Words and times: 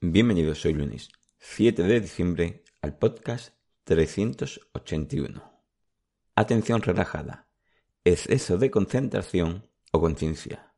Bienvenidos 0.00 0.64
hoy 0.64 0.74
lunes 0.74 1.08
7 1.40 1.82
de 1.82 2.00
diciembre 2.00 2.62
al 2.82 2.96
podcast 2.96 3.56
381. 3.82 5.42
Atención 6.36 6.82
relajada, 6.82 7.48
exceso 8.04 8.58
de 8.58 8.70
concentración 8.70 9.66
o 9.90 10.00
conciencia. 10.00 10.72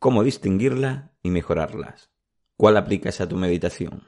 ¿Cómo 0.00 0.24
distinguirla 0.24 1.12
y 1.22 1.30
mejorarlas? 1.30 2.10
¿Cuál 2.56 2.76
aplicas 2.76 3.20
a 3.20 3.28
tu 3.28 3.36
meditación? 3.36 4.02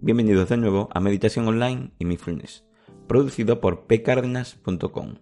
Bienvenidos 0.00 0.48
de 0.48 0.56
nuevo 0.56 0.88
a 0.92 0.98
Meditación 0.98 1.46
Online 1.46 1.92
y 2.00 2.04
Mindfulness, 2.04 2.64
producido 3.06 3.60
por 3.60 3.86
pcardenas.com 3.86 5.18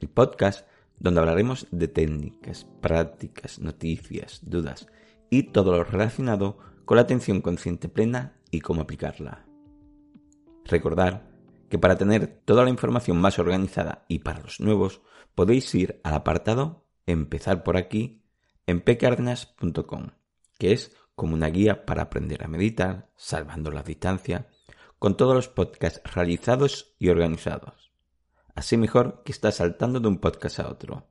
el 0.00 0.08
podcast 0.08 0.66
donde 0.98 1.20
hablaremos 1.20 1.66
de 1.70 1.88
técnicas, 1.88 2.66
prácticas, 2.80 3.58
noticias, 3.58 4.40
dudas 4.42 4.86
y 5.30 5.44
todo 5.44 5.72
lo 5.72 5.84
relacionado 5.84 6.58
con 6.84 6.96
la 6.96 7.02
atención 7.02 7.40
consciente 7.40 7.88
plena 7.88 8.38
y 8.50 8.60
cómo 8.60 8.82
aplicarla. 8.82 9.46
Recordar 10.64 11.30
que 11.68 11.78
para 11.78 11.96
tener 11.96 12.40
toda 12.44 12.64
la 12.64 12.70
información 12.70 13.18
más 13.18 13.38
organizada 13.38 14.04
y 14.08 14.20
para 14.20 14.40
los 14.40 14.60
nuevos 14.60 15.02
podéis 15.34 15.74
ir 15.74 16.00
al 16.04 16.14
apartado 16.14 16.86
Empezar 17.08 17.62
por 17.62 17.76
aquí 17.76 18.24
en 18.66 18.80
pcardenas.com, 18.80 20.08
que 20.58 20.72
es 20.72 20.96
como 21.14 21.34
una 21.34 21.46
guía 21.46 21.86
para 21.86 22.02
aprender 22.02 22.42
a 22.42 22.48
meditar, 22.48 23.12
salvando 23.14 23.70
la 23.70 23.84
distancia, 23.84 24.48
con 24.98 25.16
todos 25.16 25.36
los 25.36 25.48
podcasts 25.48 26.00
realizados 26.12 26.96
y 26.98 27.10
organizados 27.10 27.85
así 28.56 28.76
mejor 28.76 29.22
que 29.24 29.32
estar 29.32 29.52
saltando 29.52 30.00
de 30.00 30.08
un 30.08 30.18
podcast 30.18 30.58
a 30.58 30.68
otro. 30.68 31.06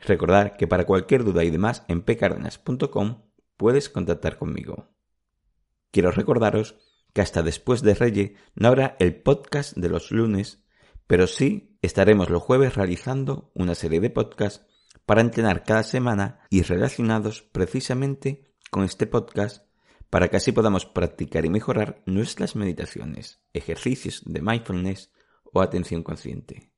Recordar 0.00 0.56
que 0.56 0.66
para 0.66 0.84
cualquier 0.84 1.24
duda 1.24 1.44
y 1.44 1.50
demás 1.50 1.84
en 1.88 2.02
pcardenas.com 2.02 3.22
puedes 3.56 3.88
contactar 3.88 4.36
conmigo. 4.36 4.90
Quiero 5.92 6.10
recordaros 6.10 6.76
que 7.12 7.20
hasta 7.20 7.42
después 7.42 7.82
de 7.82 7.94
Reyes 7.94 8.32
no 8.54 8.68
habrá 8.68 8.96
el 8.98 9.14
podcast 9.22 9.76
de 9.76 9.88
los 9.88 10.10
lunes, 10.10 10.64
pero 11.06 11.26
sí 11.26 11.78
estaremos 11.82 12.30
los 12.30 12.42
jueves 12.42 12.74
realizando 12.74 13.52
una 13.54 13.74
serie 13.74 14.00
de 14.00 14.10
podcasts 14.10 14.66
para 15.06 15.20
entrenar 15.20 15.62
cada 15.62 15.82
semana 15.82 16.40
y 16.50 16.62
relacionados 16.62 17.42
precisamente 17.42 18.52
con 18.70 18.84
este 18.84 19.06
podcast 19.06 19.66
para 20.10 20.28
que 20.28 20.36
así 20.36 20.52
podamos 20.52 20.86
practicar 20.86 21.44
y 21.44 21.50
mejorar 21.50 22.02
nuestras 22.06 22.56
meditaciones, 22.56 23.40
ejercicios 23.52 24.22
de 24.26 24.42
mindfulness 24.42 25.12
o 25.52 25.60
atención 25.60 26.02
consciente. 26.02 26.72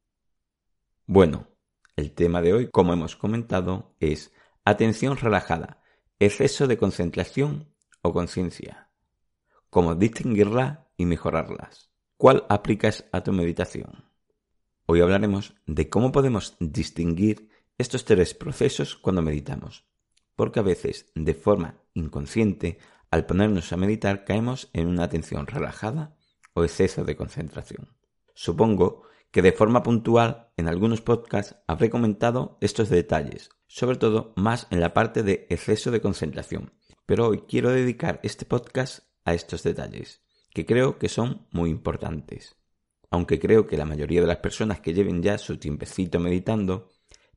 Bueno, 1.07 1.49
el 1.97 2.13
tema 2.13 2.43
de 2.43 2.53
hoy, 2.53 2.71
como 2.71 2.93
hemos 2.93 3.17
comentado, 3.17 3.95
es 4.01 4.33
atención 4.65 5.17
relajada, 5.17 5.83
exceso 6.19 6.67
de 6.67 6.77
concentración 6.77 7.73
o 8.03 8.13
conciencia. 8.13 8.91
Cómo 9.71 9.95
distinguirla 9.95 10.89
y 10.97 11.07
mejorarlas. 11.07 11.91
¿Cuál 12.17 12.47
aplicas 12.49 13.05
a 13.13 13.23
tu 13.23 13.33
meditación? 13.33 14.05
Hoy 14.87 15.01
hablaremos 15.01 15.55
de 15.67 15.89
cómo 15.89 16.13
podemos 16.13 16.57
distinguir 16.61 17.49
estos 17.79 18.05
tres 18.05 18.35
procesos 18.35 18.97
cuando 18.97 19.23
meditamos, 19.23 19.87
porque 20.37 20.61
a 20.61 20.63
veces, 20.63 21.11
de 21.15 21.35
forma 21.35 21.83
inconsciente, 21.95 22.79
al 23.11 23.27
ponernos 23.27 23.73
a 23.73 23.77
meditar 23.77 24.25
caemos 24.25 24.71
en 24.73 24.89
una 24.89 25.05
atención 25.05 25.47
relajada 25.47 26.17
o 26.55 26.65
exceso 26.65 27.05
de 27.05 27.17
concentración. 27.17 27.97
Supongo 28.35 29.03
que 29.31 29.43
de 29.43 29.53
forma 29.53 29.83
puntual 29.83 30.53
en 30.57 30.69
algunos 30.69 31.01
podcasts 31.01 31.57
habré 31.67 31.91
comentado 31.91 32.59
estos 32.61 32.89
detalles, 32.89 33.51
sobre 33.67 33.97
todo 33.97 34.33
más 34.37 34.67
en 34.71 34.81
la 34.81 34.95
parte 34.95 35.23
de 35.23 35.47
exceso 35.51 35.91
de 35.91 36.01
concentración, 36.01 36.73
pero 37.07 37.29
hoy 37.29 37.45
quiero 37.49 37.71
dedicar 37.71 38.21
este 38.23 38.45
podcast 38.45 39.09
a 39.25 39.35
estos 39.35 39.63
detalles, 39.63 40.23
que 40.53 40.67
creo 40.67 40.99
que 40.99 41.09
son 41.09 41.47
muy 41.51 41.71
importantes. 41.71 42.57
Aunque 43.11 43.39
creo 43.39 43.67
que 43.67 43.77
la 43.77 43.85
mayoría 43.85 44.21
de 44.21 44.27
las 44.27 44.39
personas 44.39 44.81
que 44.81 44.95
lleven 44.95 45.23
ya 45.23 45.39
su 45.39 45.57
tiempecito 45.59 46.19
meditando, 46.19 46.91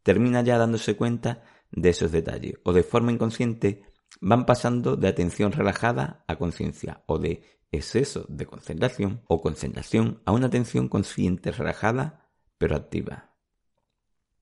termina 0.03 0.41
ya 0.41 0.57
dándose 0.57 0.95
cuenta 0.95 1.43
de 1.71 1.89
esos 1.89 2.11
detalles, 2.11 2.55
o 2.63 2.73
de 2.73 2.83
forma 2.83 3.11
inconsciente 3.11 3.83
van 4.21 4.45
pasando 4.45 4.95
de 4.95 5.07
atención 5.07 5.51
relajada 5.51 6.23
a 6.27 6.37
conciencia, 6.37 7.03
o 7.07 7.19
de 7.19 7.43
exceso 7.71 8.25
de 8.29 8.45
concentración 8.45 9.21
o 9.27 9.41
concentración 9.41 10.21
a 10.25 10.31
una 10.31 10.47
atención 10.47 10.87
consciente 10.87 11.51
relajada 11.51 12.29
pero 12.57 12.75
activa. 12.75 13.35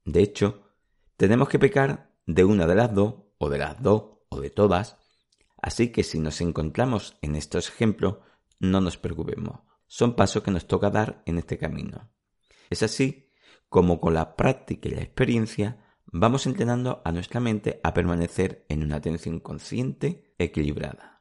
De 0.06 0.22
hecho, 0.22 0.64
tenemos 1.18 1.50
que 1.50 1.60
pecar 1.60 2.16
de 2.26 2.44
una 2.44 2.68
de 2.68 2.76
las 2.76 2.94
dos, 2.94 3.16
o 3.38 3.50
de 3.50 3.58
las 3.58 3.82
dos, 3.82 4.20
o 4.30 4.40
de 4.40 4.50
todas, 4.50 4.98
así 5.62 5.92
que 5.92 6.04
si 6.04 6.20
nos 6.20 6.42
encontramos 6.42 7.18
en 7.22 7.36
estos 7.36 7.70
ejemplos, 7.70 8.18
no 8.60 8.82
nos 8.82 8.98
preocupemos, 8.98 9.60
son 9.88 10.16
pasos 10.16 10.44
que 10.44 10.52
nos 10.52 10.68
toca 10.68 10.90
dar 10.90 11.24
en 11.26 11.38
este 11.38 11.58
camino. 11.58 12.10
Es 12.70 12.84
así 12.84 13.32
como 13.70 14.00
con 14.00 14.14
la 14.14 14.36
práctica 14.36 14.90
y 14.90 14.94
la 14.94 15.02
experiencia 15.02 15.86
vamos 16.06 16.46
entrenando 16.46 17.02
a 17.04 17.12
nuestra 17.12 17.40
mente 17.40 17.80
a 17.84 17.94
permanecer 17.94 18.66
en 18.70 18.84
una 18.84 18.98
atención 18.98 19.40
consciente 19.40 20.34
equilibrada. 20.38 21.15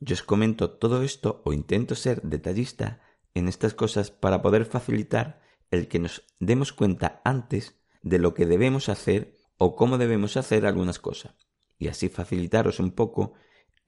Yo 0.00 0.14
os 0.14 0.22
comento 0.22 0.70
todo 0.70 1.02
esto 1.02 1.42
o 1.44 1.52
intento 1.52 1.94
ser 1.94 2.22
detallista 2.22 3.02
en 3.34 3.48
estas 3.48 3.74
cosas 3.74 4.10
para 4.10 4.42
poder 4.42 4.64
facilitar 4.64 5.42
el 5.70 5.88
que 5.88 5.98
nos 5.98 6.22
demos 6.38 6.72
cuenta 6.72 7.20
antes 7.24 7.80
de 8.02 8.18
lo 8.18 8.32
que 8.32 8.46
debemos 8.46 8.88
hacer 8.88 9.34
o 9.58 9.74
cómo 9.74 9.98
debemos 9.98 10.36
hacer 10.36 10.66
algunas 10.66 10.98
cosas, 10.98 11.34
y 11.78 11.88
así 11.88 12.08
facilitaros 12.08 12.78
un 12.78 12.92
poco 12.92 13.34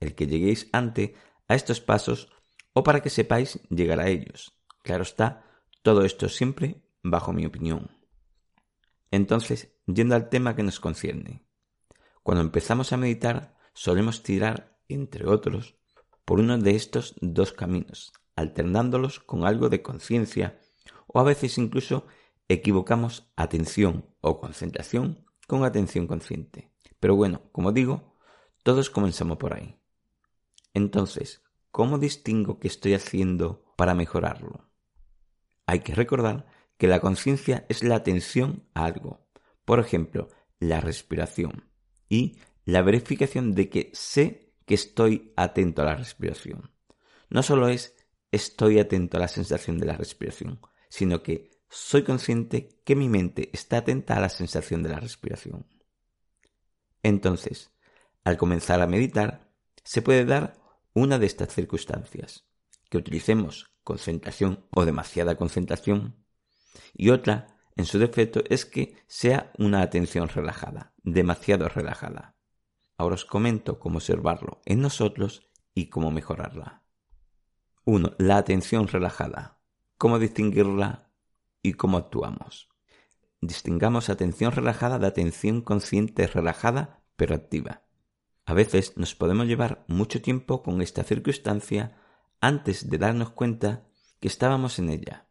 el 0.00 0.14
que 0.14 0.26
lleguéis 0.26 0.68
antes 0.72 1.12
a 1.46 1.54
estos 1.54 1.80
pasos 1.80 2.28
o 2.72 2.82
para 2.82 3.00
que 3.02 3.10
sepáis 3.10 3.60
llegar 3.70 4.00
a 4.00 4.08
ellos. 4.08 4.60
Claro 4.82 5.04
está, 5.04 5.44
todo 5.82 6.04
esto 6.04 6.28
siempre 6.28 6.82
bajo 7.02 7.32
mi 7.32 7.46
opinión. 7.46 7.96
Entonces, 9.10 9.76
yendo 9.86 10.14
al 10.14 10.28
tema 10.28 10.54
que 10.56 10.62
nos 10.62 10.80
concierne. 10.80 11.44
Cuando 12.22 12.42
empezamos 12.42 12.92
a 12.92 12.96
meditar, 12.96 13.56
solemos 13.74 14.22
tirar, 14.22 14.78
entre 14.88 15.26
otros, 15.26 15.79
por 16.30 16.38
uno 16.38 16.58
de 16.58 16.76
estos 16.76 17.16
dos 17.20 17.52
caminos, 17.52 18.12
alternándolos 18.36 19.18
con 19.18 19.44
algo 19.44 19.68
de 19.68 19.82
conciencia 19.82 20.60
o 21.08 21.18
a 21.18 21.24
veces 21.24 21.58
incluso 21.58 22.06
equivocamos 22.46 23.32
atención 23.34 24.06
o 24.20 24.38
concentración 24.38 25.26
con 25.48 25.64
atención 25.64 26.06
consciente. 26.06 26.70
Pero 27.00 27.16
bueno, 27.16 27.50
como 27.50 27.72
digo, 27.72 28.14
todos 28.62 28.90
comenzamos 28.90 29.38
por 29.38 29.54
ahí. 29.54 29.80
Entonces, 30.72 31.42
¿cómo 31.72 31.98
distingo 31.98 32.60
qué 32.60 32.68
estoy 32.68 32.94
haciendo 32.94 33.64
para 33.76 33.96
mejorarlo? 33.96 34.70
Hay 35.66 35.80
que 35.80 35.96
recordar 35.96 36.46
que 36.78 36.86
la 36.86 37.00
conciencia 37.00 37.66
es 37.68 37.82
la 37.82 37.96
atención 37.96 38.68
a 38.74 38.84
algo, 38.84 39.26
por 39.64 39.80
ejemplo, 39.80 40.28
la 40.60 40.80
respiración 40.80 41.68
y 42.08 42.38
la 42.64 42.82
verificación 42.82 43.52
de 43.56 43.68
que 43.68 43.90
sé 43.94 44.49
que 44.70 44.76
estoy 44.76 45.32
atento 45.34 45.82
a 45.82 45.84
la 45.84 45.96
respiración. 45.96 46.70
No 47.28 47.42
solo 47.42 47.66
es 47.66 47.96
estoy 48.30 48.78
atento 48.78 49.16
a 49.16 49.20
la 49.20 49.26
sensación 49.26 49.78
de 49.78 49.86
la 49.86 49.96
respiración, 49.96 50.60
sino 50.88 51.24
que 51.24 51.50
soy 51.68 52.04
consciente 52.04 52.68
que 52.84 52.94
mi 52.94 53.08
mente 53.08 53.50
está 53.52 53.78
atenta 53.78 54.16
a 54.16 54.20
la 54.20 54.28
sensación 54.28 54.84
de 54.84 54.90
la 54.90 55.00
respiración. 55.00 55.66
Entonces, 57.02 57.72
al 58.22 58.36
comenzar 58.36 58.80
a 58.80 58.86
meditar, 58.86 59.50
se 59.82 60.02
puede 60.02 60.24
dar 60.24 60.52
una 60.94 61.18
de 61.18 61.26
estas 61.26 61.52
circunstancias, 61.52 62.44
que 62.90 62.98
utilicemos 62.98 63.72
concentración 63.82 64.68
o 64.70 64.84
demasiada 64.84 65.34
concentración, 65.34 66.24
y 66.94 67.10
otra, 67.10 67.58
en 67.74 67.86
su 67.86 67.98
defecto, 67.98 68.44
es 68.48 68.66
que 68.66 68.94
sea 69.08 69.50
una 69.58 69.82
atención 69.82 70.28
relajada, 70.28 70.94
demasiado 71.02 71.68
relajada. 71.68 72.36
Ahora 73.00 73.14
os 73.14 73.24
comento 73.24 73.78
cómo 73.78 73.96
observarlo 73.96 74.60
en 74.66 74.82
nosotros 74.82 75.48
y 75.72 75.86
cómo 75.86 76.10
mejorarla. 76.10 76.82
1. 77.86 78.16
La 78.18 78.36
atención 78.36 78.88
relajada. 78.88 79.58
¿Cómo 79.96 80.18
distinguirla 80.18 81.08
y 81.62 81.72
cómo 81.80 81.96
actuamos? 81.96 82.68
Distingamos 83.40 84.10
atención 84.10 84.52
relajada 84.52 84.98
de 84.98 85.06
atención 85.06 85.62
consciente 85.62 86.26
relajada 86.26 87.02
pero 87.16 87.34
activa. 87.34 87.84
A 88.44 88.52
veces 88.52 88.98
nos 88.98 89.14
podemos 89.14 89.46
llevar 89.46 89.82
mucho 89.88 90.20
tiempo 90.20 90.62
con 90.62 90.82
esta 90.82 91.02
circunstancia 91.02 91.96
antes 92.38 92.90
de 92.90 92.98
darnos 92.98 93.30
cuenta 93.30 93.86
que 94.20 94.28
estábamos 94.28 94.78
en 94.78 94.90
ella. 94.90 95.26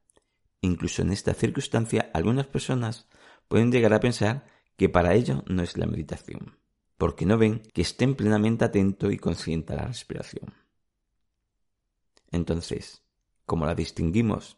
Incluso 0.62 1.04
en 1.04 1.12
esta 1.12 1.36
circunstancia 1.36 2.10
algunas 2.16 2.48
personas 2.48 3.08
pueden 3.48 3.72
llegar 3.72 3.94
a 3.94 4.00
pensar 4.00 4.48
que 4.76 4.90
para 4.90 5.14
ello 5.14 5.44
no 5.46 5.62
es 5.62 5.78
la 5.78 5.86
meditación 5.86 6.58
porque 7.00 7.26
no 7.26 7.38
ven 7.38 7.62
que 7.74 7.82
estén 7.82 8.14
plenamente 8.14 8.66
atento 8.66 9.10
y 9.10 9.18
consciente 9.18 9.72
a 9.72 9.78
la 9.78 9.86
respiración. 9.88 10.54
Entonces, 12.30 13.02
como 13.46 13.66
la 13.66 13.74
distinguimos? 13.74 14.58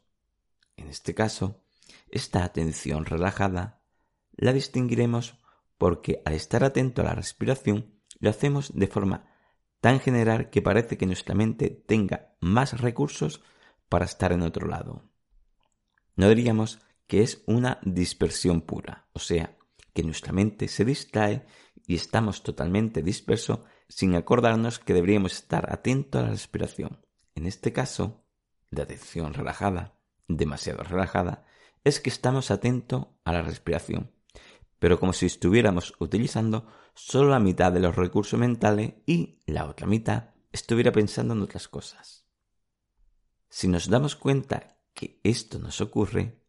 En 0.75 0.87
este 0.87 1.13
caso, 1.13 1.61
esta 2.09 2.43
atención 2.43 3.05
relajada 3.05 3.83
la 4.31 4.53
distinguiremos 4.53 5.37
porque 5.77 6.23
al 6.25 6.33
estar 6.33 6.63
atento 6.63 7.03
a 7.03 7.05
la 7.05 7.13
respiración 7.13 8.01
lo 8.19 8.31
hacemos 8.31 8.73
de 8.73 8.87
forma 8.87 9.29
tan 9.79 9.99
general 9.99 10.49
que 10.49 10.63
parece 10.63 10.97
que 10.97 11.05
nuestra 11.05 11.35
mente 11.35 11.69
tenga 11.69 12.35
más 12.39 12.81
recursos 12.81 13.43
para 13.87 14.05
estar 14.05 14.31
en 14.31 14.41
otro 14.41 14.67
lado. 14.67 15.03
No 16.15 16.27
diríamos 16.27 16.79
que 17.05 17.21
es 17.21 17.43
una 17.45 17.79
dispersión 17.83 18.61
pura, 18.61 19.09
o 19.13 19.19
sea, 19.19 19.57
que 19.93 20.03
nuestra 20.03 20.33
mente 20.33 20.67
se 20.67 20.85
distrae 20.85 21.45
y 21.91 21.95
estamos 21.95 22.41
totalmente 22.41 23.03
dispersos 23.03 23.59
sin 23.89 24.15
acordarnos 24.15 24.79
que 24.79 24.93
deberíamos 24.93 25.33
estar 25.33 25.73
atento 25.73 26.19
a 26.19 26.21
la 26.21 26.29
respiración. 26.29 27.05
En 27.35 27.45
este 27.45 27.73
caso, 27.73 28.23
de 28.69 28.83
atención 28.83 29.33
relajada, 29.33 29.99
demasiado 30.29 30.83
relajada, 30.83 31.45
es 31.83 31.99
que 31.99 32.09
estamos 32.09 32.49
atentos 32.49 33.07
a 33.25 33.33
la 33.33 33.41
respiración, 33.41 34.09
pero 34.79 35.01
como 35.01 35.11
si 35.11 35.25
estuviéramos 35.25 35.93
utilizando 35.99 36.65
solo 36.93 37.29
la 37.29 37.41
mitad 37.41 37.73
de 37.73 37.81
los 37.81 37.97
recursos 37.97 38.39
mentales 38.39 38.93
y 39.05 39.41
la 39.45 39.65
otra 39.65 39.85
mitad 39.85 40.29
estuviera 40.53 40.93
pensando 40.93 41.33
en 41.33 41.41
otras 41.41 41.67
cosas. 41.67 42.25
Si 43.49 43.67
nos 43.67 43.89
damos 43.89 44.15
cuenta 44.15 44.77
que 44.93 45.19
esto 45.25 45.59
nos 45.59 45.81
ocurre, 45.81 46.41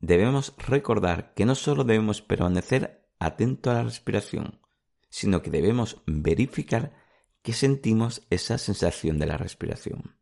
debemos 0.00 0.54
recordar 0.58 1.34
que 1.34 1.46
no 1.46 1.54
solo 1.54 1.84
debemos 1.84 2.20
permanecer 2.20 3.08
atento 3.20 3.70
a 3.70 3.74
la 3.74 3.84
respiración, 3.84 4.58
sino 5.12 5.42
que 5.42 5.50
debemos 5.50 6.00
verificar 6.06 6.94
que 7.42 7.52
sentimos 7.52 8.22
esa 8.30 8.56
sensación 8.56 9.18
de 9.18 9.26
la 9.26 9.36
respiración. 9.36 10.16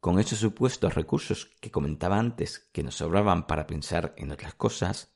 Con 0.00 0.20
esos 0.20 0.38
supuestos 0.38 0.94
recursos 0.94 1.46
que 1.62 1.70
comentaba 1.70 2.18
antes 2.18 2.58
que 2.72 2.82
nos 2.82 2.96
sobraban 2.96 3.46
para 3.46 3.66
pensar 3.66 4.14
en 4.18 4.30
otras 4.30 4.54
cosas, 4.54 5.14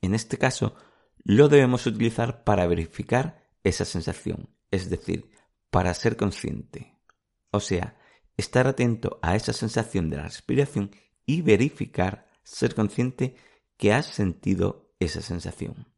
en 0.00 0.14
este 0.14 0.38
caso 0.38 0.74
lo 1.22 1.48
debemos 1.48 1.86
utilizar 1.86 2.42
para 2.42 2.66
verificar 2.66 3.46
esa 3.62 3.84
sensación, 3.84 4.48
es 4.70 4.88
decir, 4.88 5.30
para 5.70 5.92
ser 5.92 6.16
consciente. 6.16 6.96
O 7.50 7.60
sea, 7.60 7.98
estar 8.38 8.66
atento 8.66 9.18
a 9.20 9.36
esa 9.36 9.52
sensación 9.52 10.08
de 10.08 10.16
la 10.16 10.22
respiración 10.22 10.92
y 11.26 11.42
verificar, 11.42 12.26
ser 12.42 12.74
consciente 12.74 13.36
que 13.76 13.92
has 13.92 14.06
sentido 14.06 14.94
esa 14.98 15.20
sensación 15.20 15.89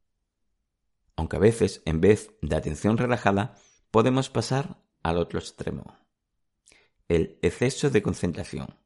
aunque 1.16 1.36
a 1.36 1.40
veces, 1.40 1.82
en 1.84 2.00
vez 2.00 2.34
de 2.42 2.56
atención 2.56 2.98
relajada, 2.98 3.56
podemos 3.90 4.30
pasar 4.30 4.82
al 5.02 5.18
otro 5.18 5.38
extremo, 5.38 5.96
el 7.08 7.38
exceso 7.42 7.90
de 7.90 8.02
concentración. 8.02 8.76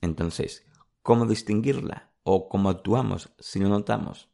Entonces, 0.00 0.66
¿cómo 1.02 1.26
distinguirla 1.26 2.12
o 2.22 2.48
cómo 2.48 2.68
actuamos 2.68 3.34
si 3.38 3.58
lo 3.58 3.68
notamos? 3.68 4.30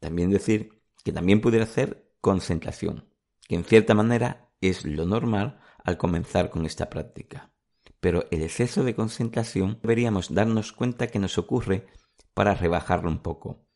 También 0.00 0.30
decir 0.30 0.82
que 1.04 1.12
también 1.12 1.40
pudiera 1.40 1.66
ser 1.66 2.10
concentración, 2.20 3.08
que 3.46 3.54
en 3.54 3.64
cierta 3.64 3.94
manera 3.94 4.50
es 4.60 4.84
lo 4.84 5.06
normal 5.06 5.60
al 5.84 5.98
comenzar 5.98 6.50
con 6.50 6.66
esta 6.66 6.90
práctica. 6.90 7.52
Pero 8.00 8.24
el 8.30 8.42
exceso 8.42 8.82
de 8.82 8.94
concentración 8.94 9.78
deberíamos 9.82 10.34
darnos 10.34 10.72
cuenta 10.72 11.06
que 11.08 11.18
nos 11.18 11.38
ocurre 11.38 11.86
para 12.34 12.54
rebajarlo 12.54 13.10
un 13.10 13.22
poco, 13.22 13.66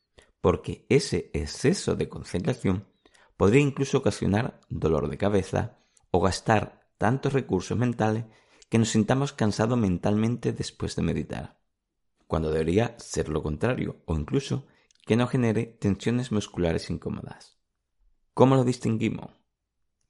porque 0.44 0.84
ese 0.90 1.30
exceso 1.32 1.96
de 1.96 2.10
concentración 2.10 2.86
podría 3.38 3.62
incluso 3.62 3.96
ocasionar 3.96 4.60
dolor 4.68 5.08
de 5.08 5.16
cabeza 5.16 5.78
o 6.10 6.20
gastar 6.20 6.86
tantos 6.98 7.32
recursos 7.32 7.78
mentales 7.78 8.26
que 8.68 8.76
nos 8.78 8.90
sintamos 8.90 9.32
cansados 9.32 9.78
mentalmente 9.78 10.52
después 10.52 10.96
de 10.96 11.02
meditar, 11.02 11.58
cuando 12.26 12.50
debería 12.50 12.94
ser 12.98 13.30
lo 13.30 13.42
contrario, 13.42 14.02
o 14.04 14.16
incluso 14.16 14.66
que 15.06 15.16
no 15.16 15.28
genere 15.28 15.64
tensiones 15.64 16.30
musculares 16.30 16.90
incómodas. 16.90 17.58
¿Cómo 18.34 18.54
lo 18.54 18.64
distinguimos? 18.64 19.30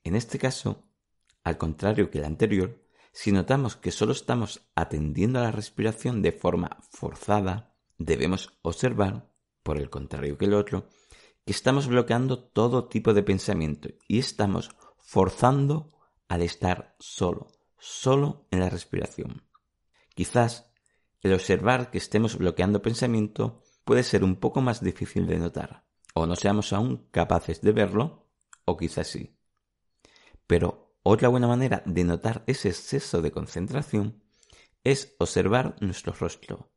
En 0.03 0.17
este 0.17 0.41
caso, 0.41 0.83
al 1.45 1.59
contrario 1.59 2.11
que 2.11 2.19
el 2.19 2.25
anterior, 2.25 2.85
si 3.13 3.31
notamos 3.31 3.77
que 3.77 3.93
solo 3.93 4.11
estamos 4.11 4.67
atendiendo 4.75 5.39
a 5.39 5.43
la 5.43 5.53
respiración 5.53 6.23
de 6.23 6.33
forma 6.33 6.79
forzada, 6.91 7.77
debemos 7.99 8.59
observar 8.63 9.33
por 9.64 9.78
el 9.78 9.90
contrario 9.90 10.38
que 10.38 10.44
el 10.44 10.55
otro, 10.55 10.87
que 11.44 11.52
estamos 11.52 11.88
bloqueando 11.88 12.38
todo 12.38 12.87
tipo 12.87 13.12
de 13.12 13.25
pensamiento 13.25 13.88
y 14.06 14.20
estamos 14.20 14.70
forzando 14.99 15.90
al 16.28 16.43
estar 16.43 16.94
solo, 17.00 17.49
solo 17.78 18.46
en 18.52 18.61
la 18.61 18.70
respiración. 18.70 19.43
Quizás 20.14 20.70
el 21.22 21.32
observar 21.32 21.90
que 21.90 21.99
estemos 21.99 22.37
bloqueando 22.38 22.82
pensamiento 22.82 23.62
puede 23.84 24.05
ser 24.05 24.22
un 24.22 24.37
poco 24.37 24.61
más 24.61 24.81
difícil 24.81 25.26
de 25.26 25.38
notar, 25.38 25.84
o 26.14 26.26
no 26.26 26.37
seamos 26.37 26.72
aún 26.72 27.08
capaces 27.11 27.61
de 27.61 27.72
verlo, 27.72 28.28
o 28.64 28.76
quizás 28.76 29.08
sí. 29.08 29.37
Pero 30.46 30.94
otra 31.02 31.28
buena 31.28 31.49
manera 31.49 31.82
de 31.87 32.05
notar 32.05 32.44
ese 32.46 32.69
exceso 32.69 33.22
de 33.22 33.32
concentración 33.32 34.22
es 34.84 35.16
observar 35.19 35.76
nuestro 35.81 36.12
rostro. 36.12 36.70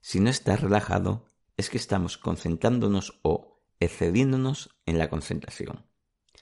Si 0.00 0.20
no 0.20 0.30
está 0.30 0.56
relajado, 0.56 1.29
es 1.60 1.68
que 1.68 1.76
estamos 1.76 2.16
concentrándonos 2.16 3.20
o 3.22 3.60
excediéndonos 3.80 4.70
en 4.86 4.96
la 4.96 5.10
concentración. 5.10 5.86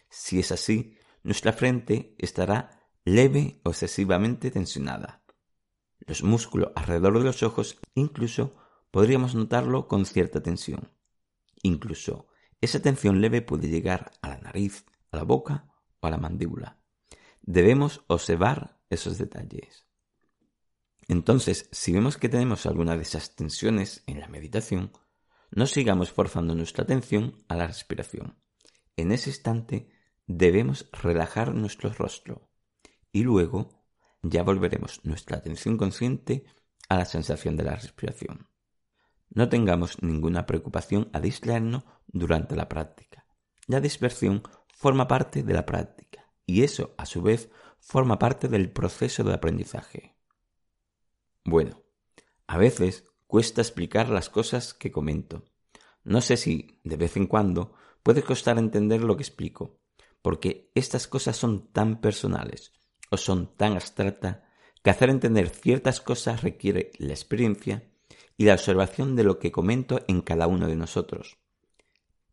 Si 0.09 0.39
es 0.39 0.53
así, 0.53 0.97
nuestra 1.25 1.53
frente 1.53 2.15
estará 2.19 2.89
leve 3.05 3.61
o 3.65 3.71
excesivamente 3.71 4.53
tensionada. 4.53 5.25
Los 5.99 6.23
músculos 6.23 6.71
alrededor 6.77 7.19
de 7.19 7.25
los 7.25 7.43
ojos 7.43 7.81
incluso 7.95 8.55
podríamos 8.93 9.35
notarlo 9.35 9.89
con 9.89 10.07
cierta 10.07 10.41
tensión. 10.41 10.93
Incluso 11.63 12.29
esa 12.61 12.81
tensión 12.81 13.21
leve 13.21 13.43
puede 13.43 13.69
llegar 13.69 14.13
a 14.23 14.29
la 14.29 14.39
nariz, 14.39 14.87
a 15.11 15.17
la 15.17 15.25
boca 15.25 15.67
o 15.99 16.07
a 16.07 16.11
la 16.11 16.19
mandíbula. 16.19 16.79
Debemos 17.43 18.05
observar 18.07 18.79
esos 18.89 19.19
detalles. 19.19 19.85
Entonces, 21.09 21.69
si 21.73 21.93
vemos 21.93 22.19
que 22.19 22.29
tenemos 22.29 22.67
alguna 22.67 22.97
de 22.97 23.03
esas 23.03 23.35
tensiones 23.35 24.05
en 24.07 24.21
la 24.21 24.29
meditación, 24.29 24.93
no 25.51 25.67
sigamos 25.67 26.13
forzando 26.13 26.55
nuestra 26.55 26.85
atención 26.85 27.43
a 27.49 27.57
la 27.57 27.67
respiración. 27.67 28.39
En 28.97 29.13
ese 29.13 29.31
instante 29.31 29.89
debemos 30.27 30.89
relajar 30.93 31.55
nuestro 31.55 31.93
rostro 31.93 32.51
y 33.13 33.23
luego 33.23 33.85
ya 34.23 34.43
volveremos 34.43 35.05
nuestra 35.05 35.39
atención 35.39 35.77
consciente 35.77 36.45
a 36.89 36.97
la 36.97 37.05
sensación 37.05 37.57
de 37.57 37.65
la 37.65 37.77
respiración. 37.77 38.49
No 39.31 39.49
tengamos 39.49 40.03
ninguna 40.03 40.47
preocupación 40.47 41.11
a 41.13 41.21
distraernos 41.21 41.85
durante 42.07 42.57
la 42.57 42.69
práctica. 42.69 43.27
La 43.67 43.81
dispersión 43.81 44.43
forma 44.69 45.07
parte 45.07 45.43
de 45.43 45.55
la 45.55 45.67
práctica 45.67 46.33
y 46.47 46.63
eso, 46.63 46.95
a 46.97 47.07
su 47.07 47.23
vez, 47.23 47.51
forma 47.79 48.19
parte 48.19 48.49
del 48.49 48.71
proceso 48.71 49.23
de 49.25 49.35
aprendizaje. 49.35 50.17
Bueno, 51.45 51.83
a 52.47 52.59
veces 52.59 53.05
cuesta 53.29 53.61
explicar 53.61 54.09
las 54.09 54.31
cosas 54.31 54.75
que 54.75 54.91
comento. 54.91 55.45
No 56.03 56.21
sé 56.21 56.37
si, 56.37 56.81
de 56.83 56.97
vez 56.97 57.17
en 57.17 57.27
cuando, 57.27 57.75
puede 58.03 58.23
costar 58.23 58.59
entender 58.59 59.03
lo 59.03 59.17
que 59.17 59.23
explico, 59.23 59.79
porque 60.23 60.73
estas 60.75 61.07
cosas 61.07 61.37
son 61.37 61.69
tan 61.69 62.01
personales 62.01 62.73
o 63.11 63.17
son 63.17 63.55
tan 63.57 63.75
abstractas 63.75 64.39
que 64.83 64.91
hacer 64.91 65.11
entender 65.11 65.51
ciertas 65.51 66.01
cosas 66.01 66.43
requiere 66.43 66.91
la 66.99 67.13
experiencia 67.13 67.91
y 68.39 68.45
la 68.47 68.55
observación 68.55 69.15
de 69.15 69.25
lo 69.25 69.39
que 69.39 69.53
comento 69.53 70.01
en 70.09 70.23
cada 70.23 70.47
uno 70.47 70.67
de 70.67 70.77
nosotros. 70.77 71.37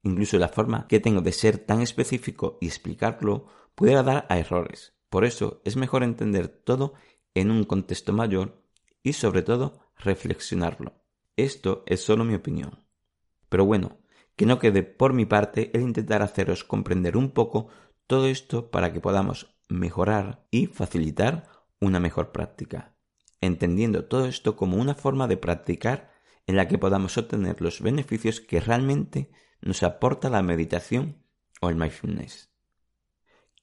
Incluso 0.03 0.37
la 0.37 0.49
forma 0.49 0.87
que 0.87 1.01
tengo 1.01 1.21
de 1.21 1.33
ser 1.33 1.57
tan 1.57 1.81
específico 1.81 2.57
y 2.61 2.67
explicarlo 2.67 3.47
puede 3.75 4.01
dar 4.01 4.25
a 4.29 4.37
errores. 4.37 4.93
Por 5.09 5.25
eso 5.25 5.61
es 5.65 5.75
mejor 5.75 6.03
entender 6.03 6.47
todo 6.47 6.93
en 7.33 7.51
un 7.51 7.65
contexto 7.65 8.13
mayor 8.13 8.63
y 9.03 9.13
sobre 9.13 9.41
todo 9.41 9.84
reflexionarlo. 9.97 11.01
Esto 11.35 11.83
es 11.85 12.03
solo 12.03 12.23
mi 12.23 12.35
opinión. 12.35 12.85
Pero 13.49 13.65
bueno, 13.65 13.99
que 14.35 14.45
no 14.45 14.59
quede 14.59 14.83
por 14.83 15.13
mi 15.13 15.25
parte 15.25 15.71
el 15.73 15.81
intentar 15.81 16.21
haceros 16.21 16.63
comprender 16.63 17.17
un 17.17 17.31
poco 17.31 17.67
todo 18.07 18.27
esto 18.27 18.69
para 18.71 18.93
que 18.93 18.99
podamos 18.99 19.55
mejorar 19.67 20.45
y 20.51 20.67
facilitar 20.67 21.49
una 21.79 21.99
mejor 21.99 22.31
práctica, 22.31 22.95
entendiendo 23.41 24.05
todo 24.05 24.25
esto 24.25 24.55
como 24.55 24.77
una 24.77 24.95
forma 24.95 25.27
de 25.27 25.37
practicar 25.37 26.11
en 26.47 26.55
la 26.55 26.67
que 26.67 26.77
podamos 26.77 27.17
obtener 27.17 27.61
los 27.61 27.81
beneficios 27.81 28.39
que 28.39 28.59
realmente 28.59 29.31
nos 29.61 29.83
aporta 29.83 30.29
la 30.29 30.43
meditación 30.43 31.23
o 31.61 31.69
el 31.69 31.75
mindfulness. 31.75 32.51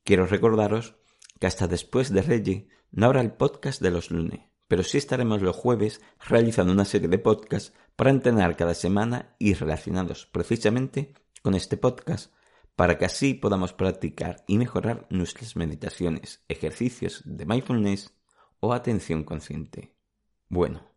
Quiero 0.05 0.27
recordaros 0.27 0.97
que 1.39 1.47
hasta 1.47 1.69
después 1.69 2.13
de 2.13 2.23
Reggie 2.23 2.69
no 2.91 3.07
habrá 3.07 3.21
el 3.21 3.33
podcast 3.33 3.81
de 3.81 3.91
los 3.91 4.11
lunes 4.11 4.52
pero 4.73 4.85
sí 4.85 4.97
estaremos 4.97 5.43
los 5.43 5.55
jueves 5.55 6.01
realizando 6.27 6.73
una 6.73 6.87
serie 6.87 7.09
de 7.09 7.19
podcasts 7.19 7.75
para 7.95 8.09
entrenar 8.09 8.57
cada 8.57 8.73
semana 8.73 9.37
y 9.39 9.53
relacionados 9.53 10.25
precisamente 10.25 11.13
con 11.43 11.55
este 11.55 11.77
podcast 11.77 12.33
para 12.75 12.97
que 12.97 13.05
así 13.05 13.35
podamos 13.35 13.75
practicar 13.75 14.43
y 14.47 14.57
mejorar 14.57 15.07
nuestras 15.11 15.57
meditaciones, 15.57 16.43
ejercicios 16.49 17.21
de 17.27 17.45
mindfulness 17.45 18.15
o 18.61 18.73
atención 18.73 19.25
consciente. 19.25 19.95
Bueno, 20.49 20.89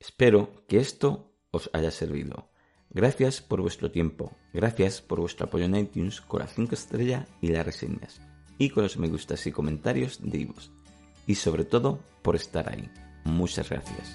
espero 0.00 0.64
que 0.66 0.78
esto 0.78 1.32
os 1.52 1.70
haya 1.72 1.92
servido. 1.92 2.50
Gracias 2.88 3.40
por 3.42 3.60
vuestro 3.60 3.92
tiempo, 3.92 4.36
gracias 4.52 5.02
por 5.02 5.20
vuestro 5.20 5.46
apoyo 5.46 5.66
en 5.66 5.76
iTunes 5.76 6.20
con 6.20 6.40
las 6.40 6.52
5 6.54 6.74
estrellas 6.74 7.28
y 7.40 7.52
las 7.52 7.64
reseñas, 7.64 8.20
y 8.58 8.70
con 8.70 8.82
los 8.82 8.96
me 8.96 9.06
gustas 9.06 9.46
y 9.46 9.52
comentarios 9.52 10.18
de 10.20 10.36
Ivos. 10.36 10.72
Y 11.28 11.36
sobre 11.36 11.64
todo, 11.64 12.00
por 12.22 12.34
estar 12.34 12.68
ahí. 12.68 12.90
Muchas 13.24 13.68
gracias. 13.68 14.14